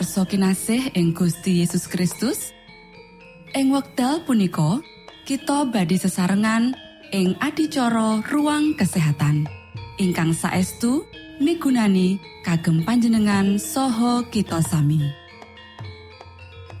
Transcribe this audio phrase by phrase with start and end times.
[0.00, 2.56] Pamirsa kinasih ing Gusti Yesus Kristus,
[3.52, 4.80] ing wekdal punika
[5.28, 6.72] kita badhe sesarengan
[7.12, 9.44] ing adicara ruang kesehatan
[10.00, 11.04] ingkang saestu
[11.36, 15.04] migunani kagem panjenengan saha kita sami.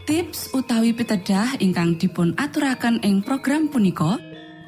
[0.08, 4.16] Tips utawi pitedah ingkang dipun aturaken ing program punika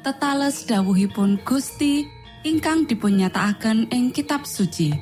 [0.05, 2.05] tetales dawuhipun Gusti
[2.45, 4.93] ingkang dipunnyatakaken ing kitab suci.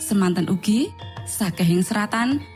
[0.00, 0.88] Semanten ugi
[1.28, 2.55] sakehing seratan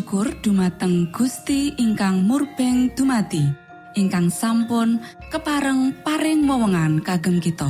[0.00, 3.44] Syukur dumateng Gusti ingkang murbeng dumati
[3.92, 4.96] ingkang sampun
[5.28, 7.68] kepareng paring wewenngan kagem kita.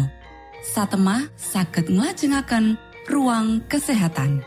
[0.63, 2.79] Satemah saged nglajengaken
[3.11, 4.47] ruang kesehatan.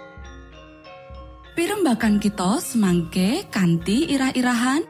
[1.59, 4.87] Pirembakan kita semangke kanthi irah-irahan.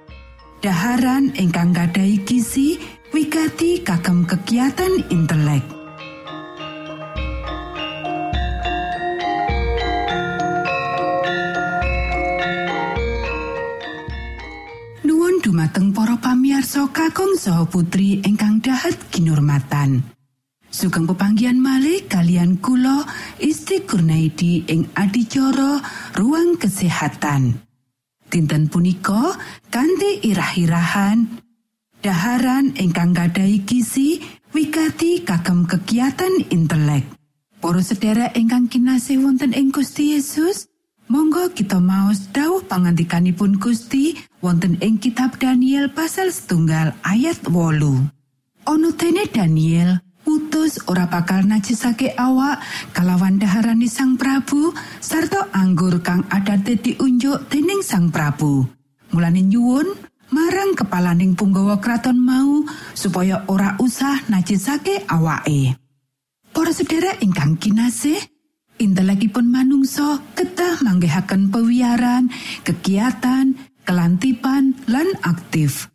[0.62, 2.78] Daharan ingkang gadai gizi
[3.10, 5.66] wigati kagem kegiatan intelek
[16.63, 19.99] para pamiarsa kakung saha putri ingkang dahat kinurmatan.
[20.71, 23.03] Sugeng pepanggian malih kalian kula
[23.35, 25.83] Isti Kurnaidi ing adicara
[26.15, 27.59] ruang kesehatan.
[28.31, 29.35] Dinten punika
[29.67, 31.35] kanthi irah-irahan
[31.99, 34.23] daharan ingkang gadai gizi
[34.55, 37.03] wigati kagem kegiatan intelek.
[37.59, 40.71] Para sedherek ingkang kinasih wonten ing Gusti Yesus,
[41.12, 48.07] Monggo kita maos dawuh pangantikanipun Gusti wonten ing kitab Daniel pasal setunggal ayat wolu.
[48.64, 52.64] Ono dene Daniel putus ora bakal najisake awak
[52.95, 54.72] kalawan daharani sang Prabu
[55.04, 58.64] sarta anggur kang ada diunjuk dening sang Prabu.
[59.12, 59.92] Mulane nyuwun
[60.31, 62.64] marang kepalaning punggawa kraton mau
[62.95, 65.76] supaya ora usah najisake awake.
[66.54, 68.18] Para sedherek ingkang kinasih,
[68.81, 72.30] intelekipun manungsa ketah manggihaken pewiaran,
[72.65, 73.53] kegiatan,
[73.83, 75.92] kelantipan lan aktif.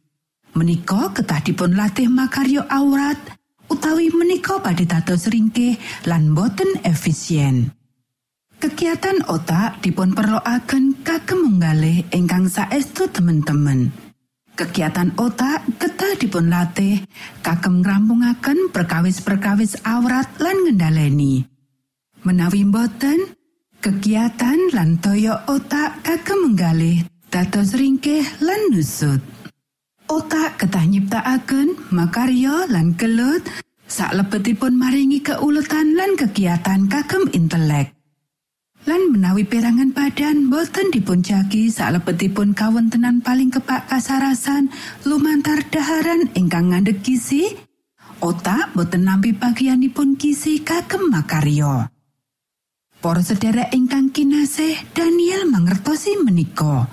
[0.54, 3.18] Menika ketah dipun latih makaryo aurat
[3.68, 5.76] utawi menika badhe dados ringkih
[6.08, 7.70] lan boten efisien.
[8.58, 13.94] Kegiatan otak dipun perloaken kagem menggalih ingkang saestu temen-temen.
[14.58, 17.06] Kegiatan otak ketah dipun latih
[17.38, 21.57] kagem ngrampungaken perkawis-perkawis aurat lan ngendaleni.
[22.26, 23.30] Menawi boten,
[23.78, 29.22] kegiatan lan toyo otak kagem menggalih dados ringkih lan nusut.
[30.10, 33.46] Otak ketah nyiptakaken makarya lan kelut
[33.86, 37.94] sak lebetipun maringi keuletan lan kegiatan kagem intelek.
[38.88, 44.74] Lan menawi perangan badan boten dipunjagi sak lebetipun kawontenan paling kepak kasarasan
[45.06, 47.52] lumantar daharan ingkang ngandhek gizi,
[48.18, 51.94] otak boten nampi bagianipun gizi kagem makarya.
[52.98, 56.90] Para sedherek ingkang kinasih, Daniel mangertosi menika.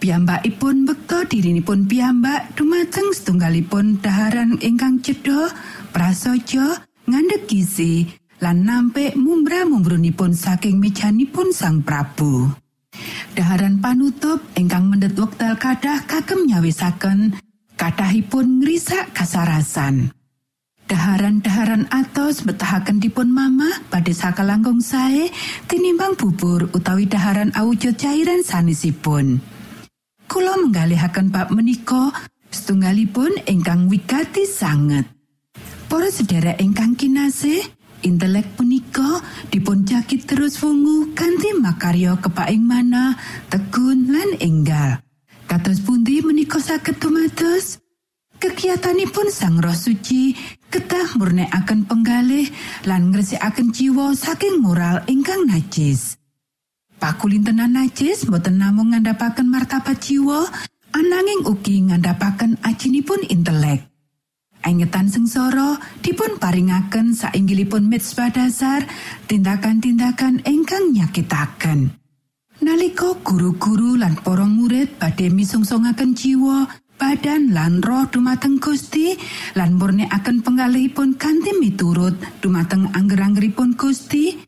[0.00, 5.52] Piyambakipun bekto dirinipun piyambak dumateng setunggalipun daharan ingkang cedha,
[5.92, 8.08] prasaja, ngandhek gizi,
[8.40, 12.48] lan nampik mumbra-mumbrunipun saking mejanipun Sang Prabu.
[13.36, 17.36] Daharan panutup ingkang mendhet wekdal kadah kagem nyawisaken
[17.76, 20.12] Kathahipun ngrisak kasarasan.
[20.90, 25.30] Daharan-daharan atos betahaken dipun mama badhe sakalangkung sae
[25.70, 29.38] tinimbang bubur utawi daharan awujud cairan sanesipun.
[30.26, 32.10] Kulo menggalihaken bab menika
[32.50, 35.06] setunggalipun ingkang wigati sanget.
[35.86, 37.62] Para sedherek ingkang kinasih,
[38.02, 43.14] intelek punika dipun jakit terus wungu kanthi makarya kepaing mana,
[43.46, 44.98] tekun lan enggal.
[45.46, 47.78] Kados pundi menika saged tumados?
[48.40, 50.32] Kegiatanipun Sang Roh Suci
[50.70, 52.46] ketah murnekaken penggalih
[52.86, 56.16] lan ngresikaken jiwa saking moral ingkang najis.
[57.02, 60.46] Pakulintenan najis boten namung ngandhapaken martabat jiwa,
[60.94, 63.90] ananging ugi ngandhapaken ajinipun intelek.
[64.60, 68.84] Engetan sengsara dipun paringaken sainggilipun mitzvah dasar
[69.24, 71.96] tindakan-tindakan ingkang nyakitaken.
[72.60, 76.68] Nalika guru-guru lan para murid badhe misungsongaken jiwa,
[77.10, 79.18] badan lan roh dumateng Gusti
[79.58, 84.38] lan murnikaken penggalihipun kanthi miturut dumateng angger-anggeripun Gusti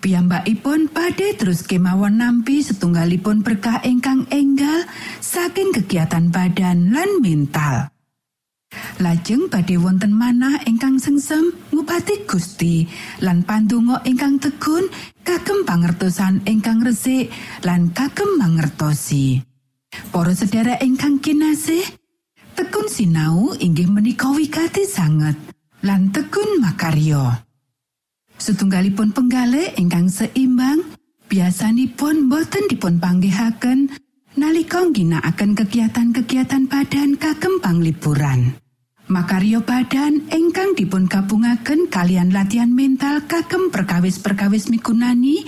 [0.00, 4.88] piyambakipun badhe terus kemawon nampi setunggalipun berkah ingkang enggal
[5.20, 7.92] saking kegiatan badan lan mental
[8.96, 12.88] lajeng badhe wonten manah ingkang sengsem ngupati Gusti
[13.20, 14.88] lan pandonga ingkang tegun
[15.20, 17.28] kagem pangertosan ingkang resik
[17.60, 19.44] lan kagem mangertosi.
[20.12, 21.84] Para sedherek ingkang kinasih,
[22.56, 25.36] tekun sinau inggih menika wigati sanget
[25.84, 27.28] lan tekun makaryo.
[28.36, 30.80] Setunggalipun penggale ingkang seimbang,
[31.28, 33.92] biasanipun boten dipun panggihaken
[34.36, 38.56] nalika ginakaken kegiatan-kegiatan badan kagem panglipuran.
[39.06, 45.46] Makaryo badan ingkang dipun gabungaken kalian latihan mental kagem perkawis-perkawis mikunani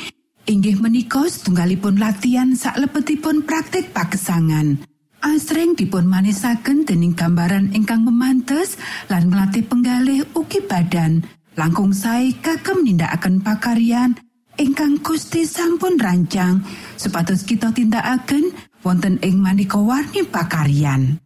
[0.49, 4.88] inggih menika setunggalipun latihan saklebetipun praktik pagesangan.
[5.19, 8.79] Asring dipun manisaken dening gambaran ingkang memantes
[9.11, 11.27] lan melatih penggalih uki badan
[11.59, 14.15] langkung sae kagem nindakaken pakaryan
[14.55, 16.63] ingkang Gusti sampun rancang
[16.95, 18.55] supados kita tindakaken
[18.87, 21.19] wonten ing maneka warni pakaryan.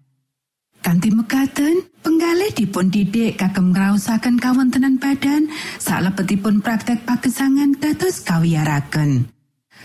[0.83, 5.47] Kanti mekaten, penggalih dipun didik kagem ngrausaken kawontenan badan
[5.79, 9.31] salebetipun praktek pagesangan dados kawiyaraken.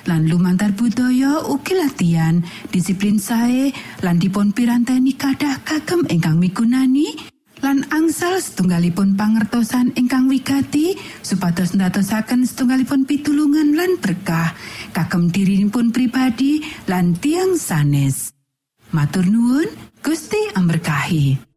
[0.08, 2.40] Lan lumantar budaya ugi latihan,
[2.72, 7.12] disiplin sae lan dipun piranteni kadah kagem ingkang migunani
[7.60, 14.56] lan angsal setunggalipun pangertosan ingkang wigati supados ndadosaken setunggalipun pitulungan lan berkah
[14.96, 18.32] kagem dirinipun pribadi lan tiang sanes.
[18.96, 19.68] Matur nuwun,
[20.00, 21.57] Gusti amberkahi.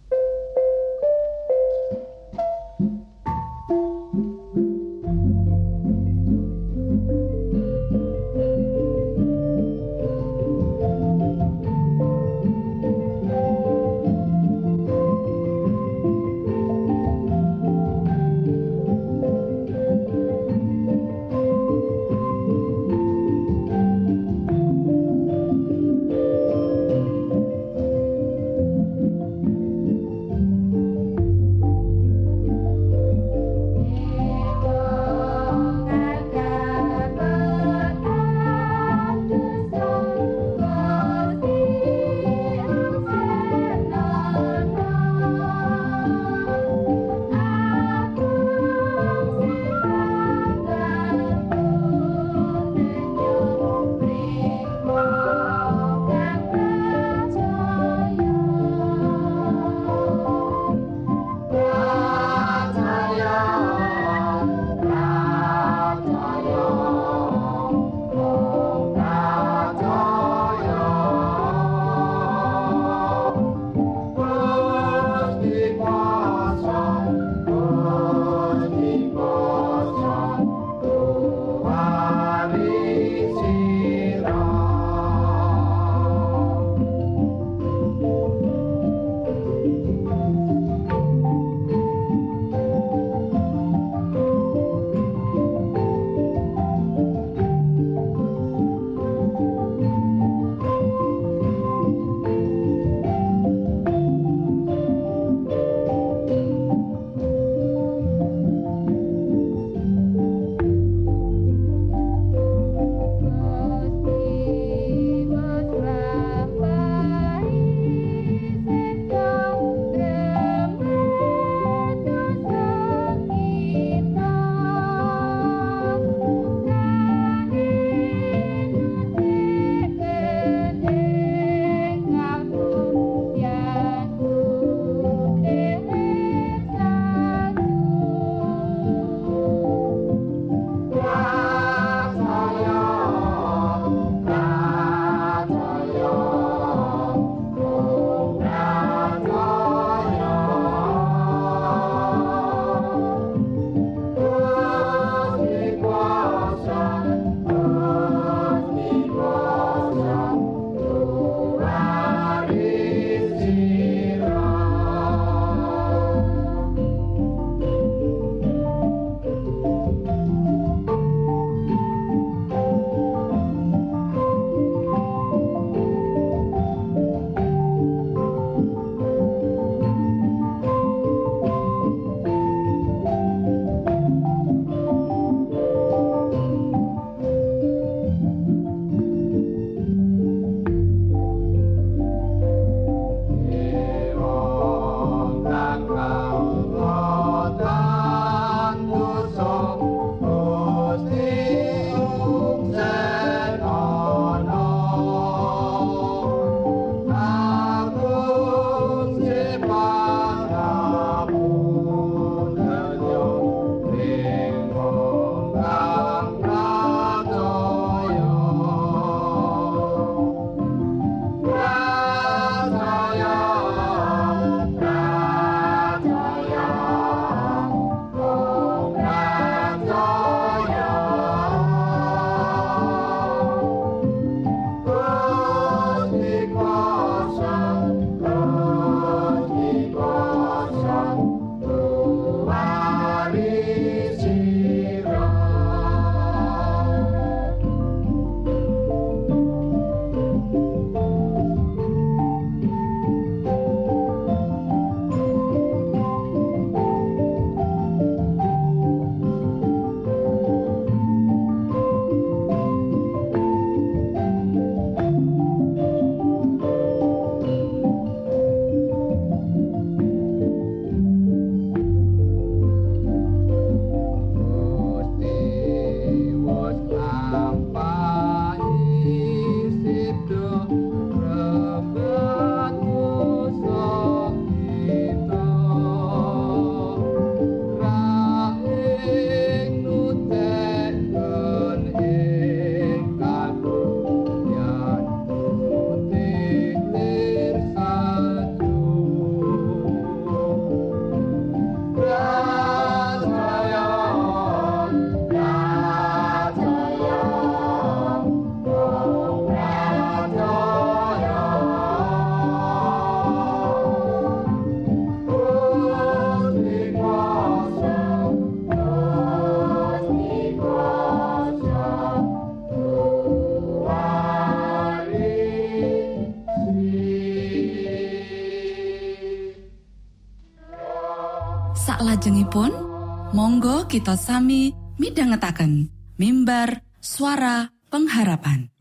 [333.91, 334.71] kita sami
[335.03, 338.71] midhangetaken mimbar suara pengharapan.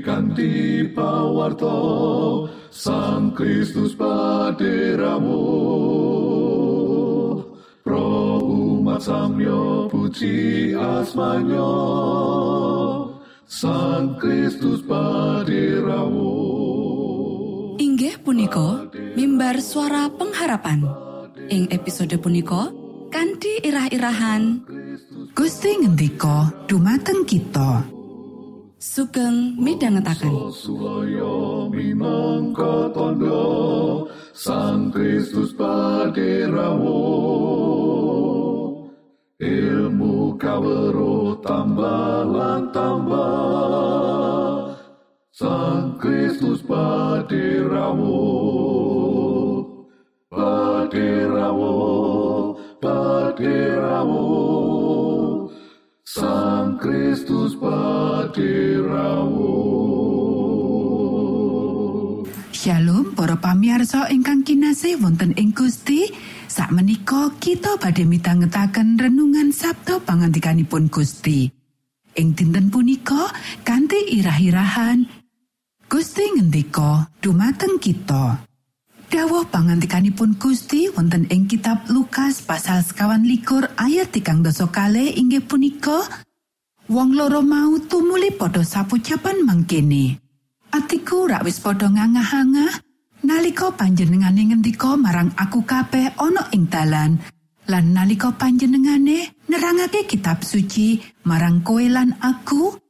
[0.00, 1.76] Kanthi pawarto
[2.72, 5.44] Sang Kristus paderamu.
[7.84, 11.68] Pro umat samyo puji asmanyo
[13.44, 16.32] Sang Kristus paderamu.
[17.76, 20.88] Inggih punika mimbar suara pengharapan.
[21.52, 22.81] Ing episode punika
[23.22, 24.66] kanthi irah-irahan
[25.30, 27.86] Gusti ngendika dumateng kita.
[28.82, 30.50] Sugeng midhangetaken.
[31.70, 36.98] Minangka tondo Sang Kristus paderamu
[39.38, 42.26] Ilmu kawero tambah
[42.74, 44.74] tambah
[45.30, 48.18] Sang Kristus paderamu
[50.26, 52.01] Paderamu
[52.82, 54.26] Paderamu
[56.02, 59.54] Sang Kristus paderamu
[62.50, 66.10] Shalom para pamiarsa ingkang kinasih wonten ing Gusti.
[66.50, 71.54] Sakmenika kita badhe mitangetaken renungan Sabtu pangandikanipun Gusti.
[72.18, 73.30] Ing dinten punika
[73.62, 75.06] kanthi irah-irahan
[75.86, 78.42] Gusti ngendika dumateng kita
[79.12, 85.44] Dawuh pangantikanipun Gusti wonten ing kitab Lukas pasal sekawan likur ayat tigang doso kale inggih
[85.44, 86.00] punika
[86.88, 90.16] Wong loro mau tumuli padha sapucapan mangkene.
[90.72, 92.72] Atiku rak wis padha ngangah-angah
[93.28, 97.20] nalika panjenengane ngendika marang aku kabeh ana ing dalan.
[97.68, 102.80] Lan nalika panjenengane nerangake kitab suci marang kowe lan aku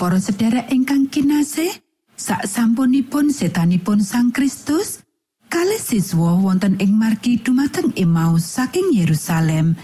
[0.00, 1.76] Para sedherek ingkang kinasih
[2.16, 5.04] sak sampunipun setanipun Sang Kristus
[5.50, 9.74] kalih siswa wonten ing margi dumateng Emmaus saking Yerusalem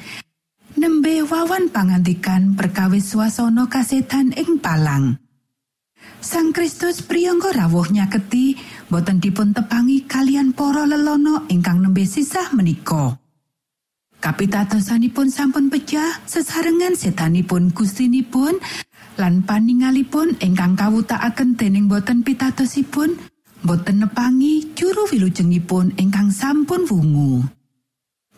[0.78, 5.18] nembe wawan pangandikan perkawis swasana kasetan ing palang
[6.22, 8.54] Sang Kristus priyangga rawuh nyaketi
[8.86, 13.14] boten dipun tepangi kalian para lelono ingkang nembe sisah menika.
[14.18, 18.58] Kapitadosanipun sampun pecah sesarengan setanipun gustinipun
[19.20, 23.35] lan paningalipun ingkang kawutakaken dening boten pitatosipun
[23.66, 27.42] boten nepangi juru wilujengipun ingkang sampun wungu.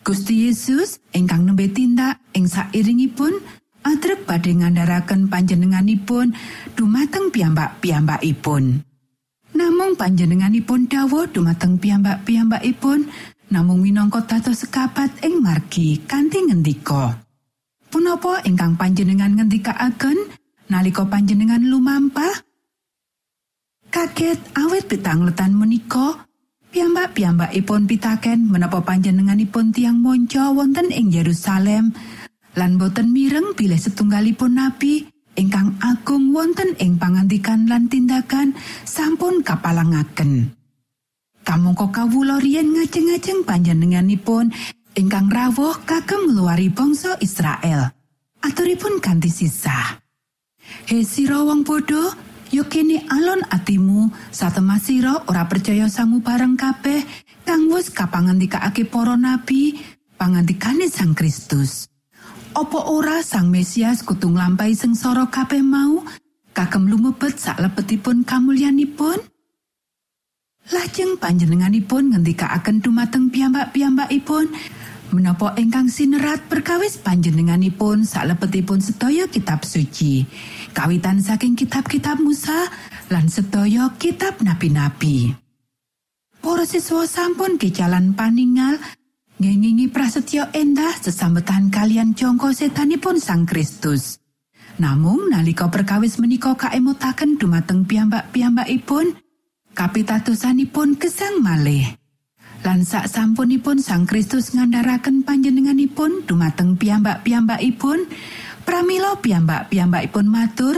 [0.01, 3.37] Gusti Yesus ingkang nembe tindak ing sairingipun
[3.85, 6.33] atrep badhe ngandharaken panjenenganipun
[6.73, 8.81] dumateng piyambak-piyambakipun.
[9.53, 13.05] Namung panjenenganipun dawuh dumateng piyambak-piyambakipun
[13.53, 17.21] namung minangka dados sekabat ing margi kanthi ngendika.
[17.89, 20.17] Punapa ingkang panjenengan ngendikaaken
[20.69, 22.48] nalika panjenengan lumampah?
[23.89, 26.29] Kaget awet pitangletan menika
[26.69, 31.89] piyambak-piyambakipun pitaken menapa panjenenganipun tiang monco wonten ing Yerusalem
[32.53, 38.53] lan boten mireng bilih setunggalipun nabi ingkang agung wonten ing pangantikan lan tindakan
[38.85, 40.53] sampun kapalangaken.
[41.41, 44.53] Kamangka kawula riyen ngajeng-ajeng panjenenganipun
[44.93, 47.89] ingkang rawuh kagem ngluwari bangsa Israel.
[48.45, 49.97] Aturipun kanthi sisah.
[50.85, 52.13] He sira wong bodho,
[52.49, 54.09] yo kene alon atimu.
[54.33, 57.01] Satemasira ora percaya samu bareng kabeh.
[57.45, 59.77] Kang wis kapangandikake para nabi
[60.17, 61.89] pangandikane Sang Kristus.
[62.53, 66.05] Apa ora Sang Mesias kudu nglampahi sengsara kabeh mau?
[66.53, 69.17] Kagem lumebet saklebetipun kamulyanipun?
[70.69, 74.53] Lajeng panjenenganipun ngendikaaken dumateng piyambak-piyambakipun.
[75.09, 80.21] Menapa ingkang sinerat perkawis panjenenganipun saklebetipun sedaya kitab suci
[80.71, 82.69] kawitan saking kitab-kitab Musa
[83.09, 85.33] lan sedaya kitab nabi-nabi.
[86.39, 88.79] Para siswa sampun kejalan paningal
[89.39, 94.19] ngengingi prasetyo endah sesambetan kalian jongko setanipun Sang Kristus.
[94.79, 99.19] Namung nalika perkawis menika kaemutaken dumateng piyambak-piyambakipun,
[99.75, 101.83] kapitadosanipun gesang malih.
[102.63, 108.07] Lan sak sampunipun Sang Kristus ngandharaken panjenenganipun dumateng piyambak-piyambakipun,
[108.69, 110.77] pramila piyambak-piyambakipun matur,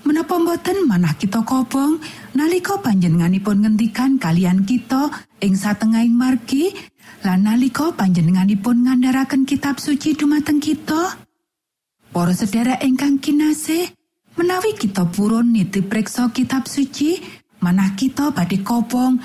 [0.00, 2.00] menapa boten manah kita kobong
[2.32, 5.12] nalika panjenenganipun ngendikan kalian kita
[5.44, 6.72] ing satengahing margi
[7.20, 11.20] lan nalika panjenenganipun ngandharaken kitab suci dumateng kita
[12.08, 13.92] Para sedherek ingkang kinasih
[14.40, 17.20] menawi kita purun nitip preksa kitab suci
[17.60, 19.20] manah kita badhe kobong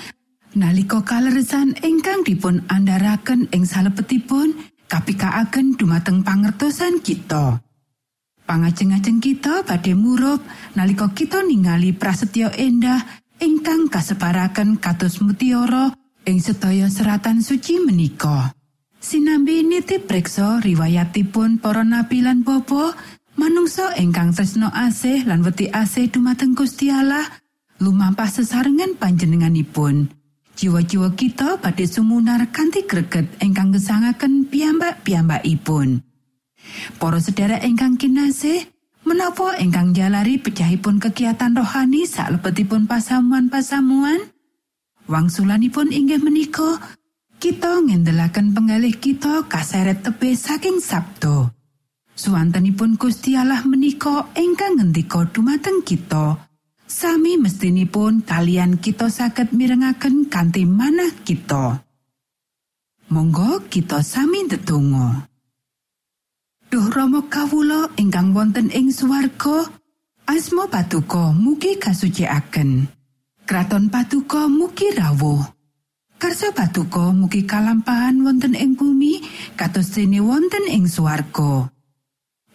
[0.52, 4.52] nalika kaleresan ingkang dipun andharaken ing salebetipun
[4.92, 7.64] kapikaaken dumateng pangertosan kita.
[8.44, 10.44] Pangajeng-ajeng kita badhe murup
[10.76, 13.00] nalika kita ningali prasetyo endah
[13.40, 18.56] ingkang kasebaraken kados mutiara Ing sedaya seratan suci menika.
[18.96, 22.96] Sinambi nitip preksa riwayatipun para nabi lan bapa
[23.36, 27.28] manungsa ingkang tresno asih lan wedi asih dumateng Gusti Allah
[27.76, 30.08] lumampah sesarengan panjenenganipun.
[30.56, 36.00] Jiwa-jiwa kita badhe sumunar kanthi greget ingkang gesangaken piyambak-piyambakipun
[36.96, 38.68] Para sedherek ingkang kinasih
[39.04, 44.32] menapa ingkang jalari pecahipun kegiatan rohani salebetipun pasamuan-pasamuan?
[45.04, 46.80] Wangsulanipun inggih menika
[47.36, 51.52] kita ngendelaken penggalih kita kaseret tebe saking Sabdo
[52.14, 56.38] Suwantenipun Gusti Allah menika ingkang ngendika dumateng kita
[56.86, 61.82] sami mestinipun kalian kita saged mirengaken kanthi manah kita.
[63.10, 65.33] Monggo kita sami ndedonga
[66.74, 69.62] Duh Rama kawula ingkang wonten ing swarga
[70.26, 72.90] asma patuko mugi kasucikaken.
[73.46, 75.38] Kraton patuko mugi rawuh.
[76.18, 79.22] Karsa patuko mugi kalampahan wonten ing bumi
[79.54, 81.70] kados dene wonten ing swarga.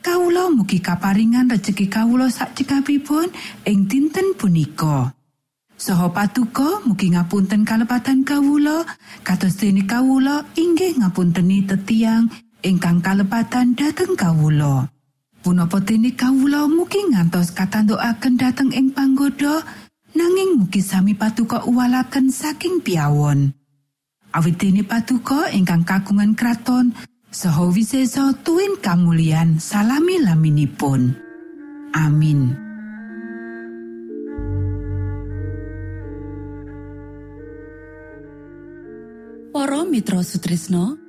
[0.04, 3.32] Kawula mugi kaparingan rejeki kawula sak cekapipun
[3.64, 5.16] ing dinten punika.
[5.80, 8.84] Soho patuko mugi ngapunten kalepatan kawula
[9.24, 12.28] kados dene kawula inggih ngapunteni tetiang
[12.64, 14.92] ingkang kalepatan dhateng kawula.
[15.40, 19.64] Punapa dene kawula mugi ngantos katandukaken dhateng ing panggoda
[20.12, 23.56] nanging mugi sami patuko uwalaken saking piawon.
[24.36, 26.92] Awit dene patuko ingkang kagungan kraton
[27.32, 31.16] saha wisesa tuwin kamulian salami laminipun.
[31.96, 32.54] Amin.
[39.50, 41.09] Para Mitra Sutrisno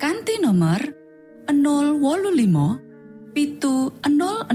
[0.00, 0.80] kanti nomor
[1.44, 4.48] 025 pitu 00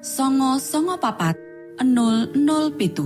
[0.00, 1.36] songo songo papat
[1.84, 3.04] 00 pitu.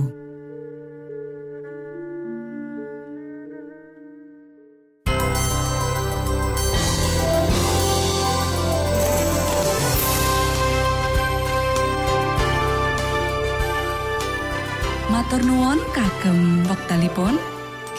[15.11, 17.35] Matur nuwun kagem wektalipun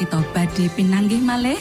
[0.00, 1.60] kita badhe pinanggih malih